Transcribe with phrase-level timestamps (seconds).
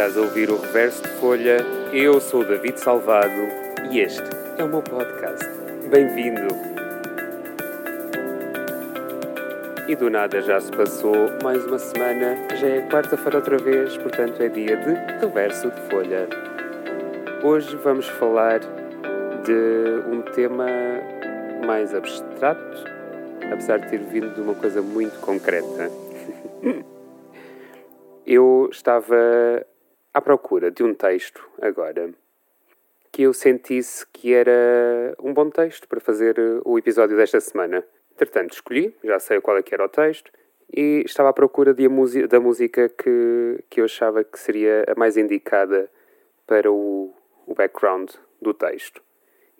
[0.00, 1.58] Estás a ouvir o Reverso de Folha.
[1.92, 3.42] Eu sou David Salvado
[3.90, 4.24] e este
[4.56, 5.44] é o meu podcast.
[5.90, 6.48] Bem-vindo!
[9.86, 14.40] E do nada já se passou mais uma semana, já é quarta-feira outra vez, portanto
[14.42, 16.26] é dia de Reverso de Folha.
[17.44, 18.60] Hoje vamos falar
[19.44, 20.66] de um tema
[21.66, 22.84] mais abstrato,
[23.52, 25.90] apesar de ter vindo de uma coisa muito concreta.
[28.24, 29.66] Eu estava
[30.12, 32.12] à procura de um texto agora
[33.12, 37.84] que eu sentisse que era um bom texto para fazer o episódio desta semana.
[38.12, 40.30] Entretanto, escolhi, já sei qual é que era o texto,
[40.72, 41.88] e estava à procura de
[42.28, 45.90] da música que, que eu achava que seria a mais indicada
[46.46, 47.12] para o,
[47.46, 49.02] o background do texto.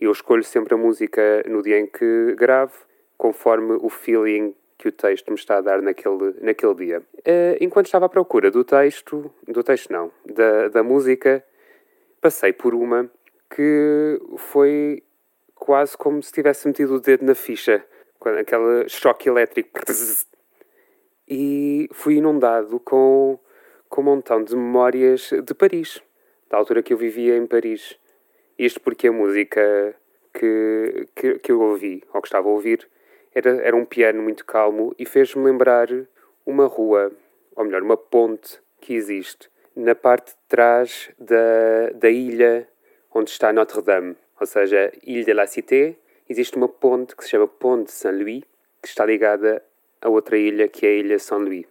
[0.00, 2.86] Eu escolho sempre a música no dia em que gravo,
[3.19, 7.03] conforme o feeling que o texto me está a dar naquele, naquele dia.
[7.19, 11.45] Uh, enquanto estava à procura do texto, do texto não, da, da música,
[12.19, 13.11] passei por uma
[13.55, 15.03] que foi
[15.55, 17.84] quase como se tivesse metido o dedo na ficha,
[18.39, 19.81] aquele choque elétrico.
[21.28, 23.39] E fui inundado com,
[23.87, 26.03] com um montão de memórias de Paris,
[26.48, 27.98] da altura que eu vivia em Paris.
[28.59, 29.94] Isto porque a música
[30.33, 32.89] que, que, que eu ouvi, ou que estava a ouvir,
[33.34, 35.89] era, era um piano muito calmo e fez-me lembrar
[36.45, 37.12] uma rua,
[37.55, 42.69] ou melhor, uma ponte que existe na parte de trás da, da ilha
[43.12, 45.97] onde está Notre-Dame, ou seja, Ilha de la Cité.
[46.28, 48.42] Existe uma ponte que se chama Ponte Saint-Louis,
[48.81, 49.62] que está ligada
[50.00, 51.67] a outra ilha que é a Ilha Saint-Louis.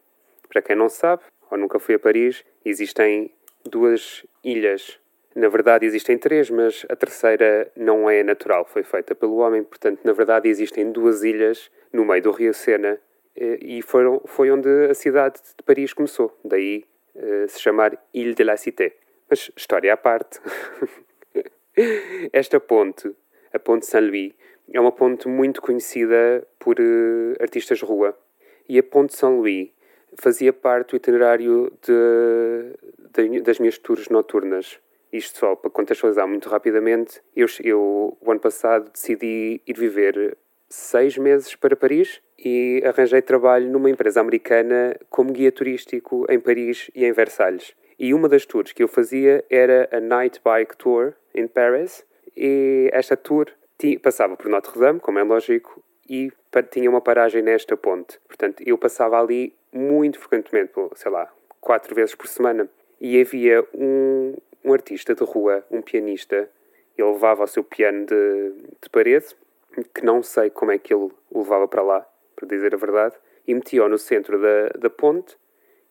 [0.48, 3.32] Para quem não sabe, ou nunca foi a Paris, existem
[3.64, 5.00] duas ilhas
[5.40, 9.64] na verdade, existem três, mas a terceira não é natural, foi feita pelo homem.
[9.64, 13.00] Portanto, na verdade, existem duas ilhas no meio do Rio Sena
[13.36, 16.38] eh, e foram, foi onde a cidade de Paris começou.
[16.44, 16.86] Daí
[17.16, 18.96] uh, se chamar Ile de la Cité.
[19.30, 20.40] Mas, história à parte,
[22.34, 23.16] esta ponte,
[23.54, 24.34] a Ponte Saint-Louis,
[24.72, 28.18] é uma ponte muito conhecida por uh, artistas de rua.
[28.68, 29.72] E a Ponte Saint-Louis
[30.18, 34.80] fazia parte do itinerário de, de, das minhas tours noturnas.
[35.12, 40.38] Isto só para contextualizar muito rapidamente, eu, eu o ano passado decidi ir viver
[40.70, 46.92] seis meses para Paris e arranjei trabalho numa empresa americana como guia turístico em Paris
[46.94, 47.74] e em Versalhes.
[47.98, 52.06] E uma das tours que eu fazia era a Night Bike Tour em Paris
[52.38, 53.48] e esta tour
[54.02, 56.32] passava por Notre-Dame, como é lógico, e
[56.72, 58.20] tinha uma paragem nesta ponte.
[58.28, 62.70] Portanto, eu passava ali muito frequentemente, sei lá, quatro vezes por semana.
[63.00, 66.50] E havia um, um artista de rua, um pianista,
[66.98, 69.28] ele levava o seu piano de, de parede,
[69.94, 73.16] que não sei como é que ele o levava para lá, para dizer a verdade,
[73.48, 75.38] e metia-o no centro da, da ponte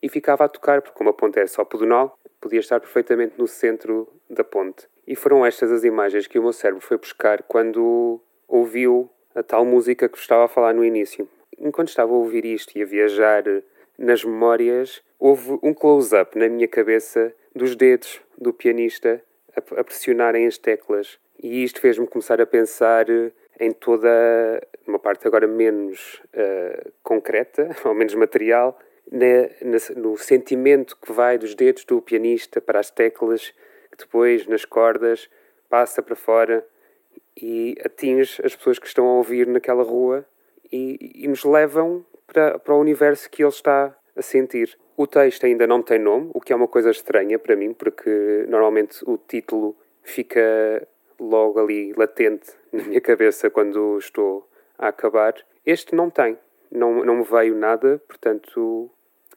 [0.01, 3.47] e ficava a tocar, porque como a ponte é só pedonal, podia estar perfeitamente no
[3.47, 4.87] centro da ponte.
[5.05, 9.65] E foram estas as imagens que o meu cérebro foi buscar quando ouviu a tal
[9.65, 11.27] música que estava a falar no início.
[11.57, 13.43] Enquanto estava a ouvir isto e a viajar
[13.97, 19.21] nas memórias, houve um close-up na minha cabeça dos dedos do pianista
[19.55, 21.19] a, a pressionarem as teclas.
[21.41, 23.05] E isto fez-me começar a pensar
[23.59, 24.09] em toda
[24.87, 28.79] uma parte agora menos uh, concreta, ou menos material,
[29.11, 33.53] na, na, no sentimento que vai dos dedos do pianista para as teclas,
[33.91, 35.29] que depois nas cordas
[35.69, 36.65] passa para fora
[37.35, 40.25] e atinge as pessoas que estão a ouvir naquela rua
[40.71, 44.77] e, e nos levam para, para o universo que ele está a sentir.
[44.99, 48.43] O texto ainda não tem nome, o que é uma coisa estranha para mim, porque
[48.49, 49.73] normalmente o título
[50.03, 50.85] fica
[51.17, 54.45] logo ali latente na minha cabeça quando estou
[54.77, 55.35] a acabar.
[55.65, 56.37] Este não tem,
[56.69, 58.91] não, não me veio nada, portanto,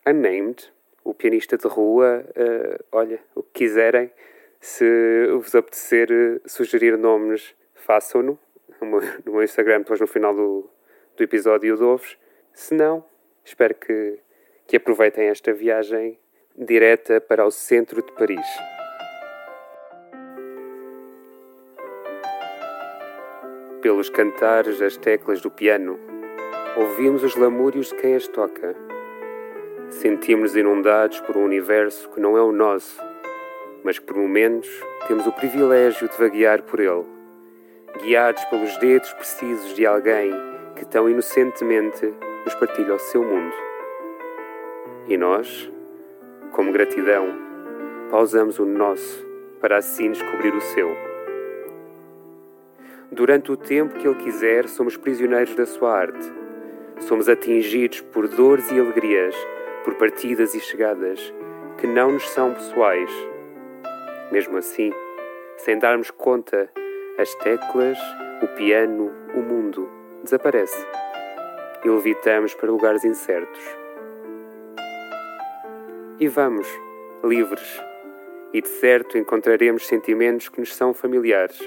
[0.05, 0.69] unnamed,
[1.05, 4.11] o pianista de rua, uh, olha, o que quiserem,
[4.59, 8.37] se vos apetecer uh, sugerir nomes, façam-no
[8.81, 10.69] no, no meu Instagram, depois no final do,
[11.17, 12.19] do episódio dou-vos.
[12.53, 13.05] Se não,
[13.44, 14.19] espero que
[14.73, 16.19] que aproveitem esta viagem
[16.57, 18.47] direta para o centro de Paris.
[23.83, 26.01] Pelos cantares das teclas do piano,
[26.75, 28.75] ouvimos os lamúrios de quem as toca.
[29.91, 32.99] Sentimos-nos inundados por um universo que não é o nosso,
[33.85, 34.71] mas que por momentos
[35.07, 37.05] temos o privilégio de vaguear por ele,
[38.03, 40.33] guiados pelos dedos precisos de alguém
[40.77, 42.07] que tão inocentemente
[42.47, 43.72] nos partilha o seu mundo.
[45.08, 45.70] E nós,
[46.52, 47.28] como gratidão,
[48.10, 49.26] pausamos o nosso
[49.60, 50.90] para assim descobrir o seu.
[53.10, 56.32] Durante o tempo que Ele quiser, somos prisioneiros da Sua arte.
[57.00, 59.34] Somos atingidos por dores e alegrias,
[59.84, 61.32] por partidas e chegadas
[61.78, 63.10] que não nos são pessoais,
[64.31, 64.90] Mesmo assim,
[65.58, 66.70] sem darmos conta,
[67.19, 67.99] as teclas,
[68.40, 69.90] o piano, o mundo
[70.22, 70.87] desaparece
[71.84, 73.81] e levitamos para lugares incertos.
[76.23, 76.69] E vamos,
[77.25, 77.83] livres,
[78.53, 81.59] e de certo encontraremos sentimentos que nos são familiares,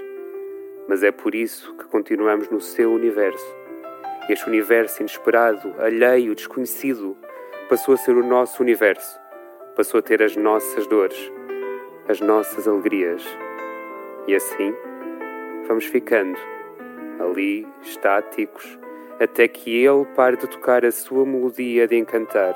[0.88, 3.46] mas é por isso que continuamos no seu universo.
[4.30, 7.18] Este universo inesperado, alheio, desconhecido,
[7.68, 9.20] passou a ser o nosso universo,
[9.76, 11.30] passou a ter as nossas dores,
[12.08, 13.28] as nossas alegrias.
[14.26, 14.74] E assim,
[15.68, 16.40] vamos ficando
[17.20, 18.80] ali, estáticos,
[19.20, 22.56] até que ele pare de tocar a sua melodia de encantar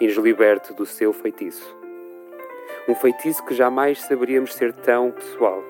[0.00, 1.76] e nos liberte do seu feitiço.
[2.88, 5.62] Um feitiço que jamais saberíamos ser tão pessoal.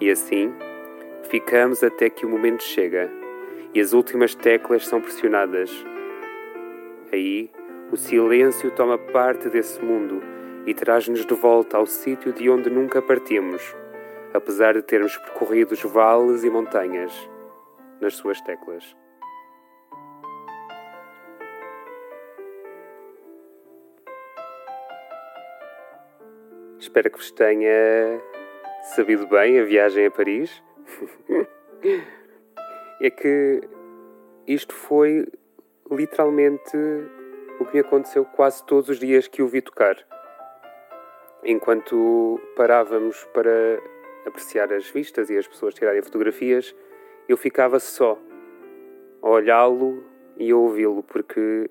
[0.00, 0.52] E assim,
[1.28, 3.10] ficamos até que o momento chega
[3.74, 5.70] e as últimas teclas são pressionadas.
[7.12, 7.50] Aí,
[7.90, 10.22] o silêncio toma parte desse mundo
[10.66, 13.74] e traz-nos de volta ao sítio de onde nunca partimos,
[14.32, 17.12] apesar de termos percorrido os vales e montanhas
[18.00, 18.96] nas suas teclas.
[26.88, 28.18] Espero que vos tenha
[28.94, 30.62] sabido bem a viagem a Paris.
[32.98, 33.60] é que
[34.46, 35.26] isto foi
[35.90, 36.74] literalmente
[37.60, 39.98] o que me aconteceu quase todos os dias que o vi tocar.
[41.44, 43.78] Enquanto parávamos para
[44.24, 46.74] apreciar as vistas e as pessoas tirarem fotografias,
[47.28, 48.18] eu ficava só
[49.20, 50.02] a olhá-lo
[50.38, 51.70] e a ouvi-lo, porque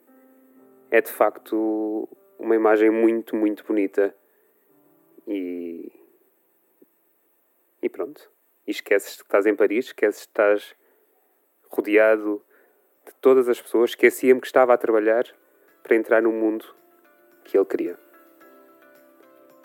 [0.92, 4.14] é de facto uma imagem muito, muito bonita.
[5.28, 5.92] E.
[7.82, 8.30] E pronto.
[8.66, 10.76] E esqueces que estás em Paris, esqueces que estás
[11.70, 12.42] rodeado
[13.06, 13.92] de todas as pessoas.
[13.92, 15.26] Esquecia-me que estava a trabalhar
[15.84, 16.66] para entrar no mundo
[17.44, 17.98] que ele queria.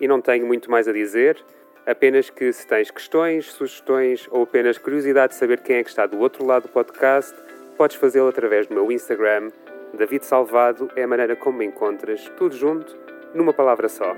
[0.01, 1.45] E não tenho muito mais a dizer,
[1.87, 6.07] apenas que se tens questões, sugestões ou apenas curiosidade de saber quem é que está
[6.07, 7.37] do outro lado do podcast,
[7.77, 9.51] podes fazê-lo através do meu Instagram.
[9.95, 12.97] David Salvado é a maneira como me encontras, tudo junto,
[13.35, 14.15] numa palavra só.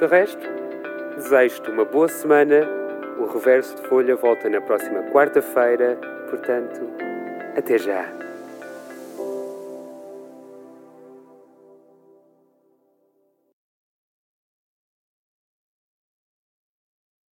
[0.00, 0.44] De resto,
[1.14, 2.68] desejo-te uma boa semana.
[3.18, 5.96] O reverso de folha volta na próxima quarta-feira,
[6.28, 6.80] portanto,
[7.56, 8.23] até já!